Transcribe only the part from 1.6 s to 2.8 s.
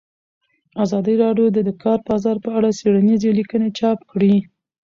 د کار بازار په اړه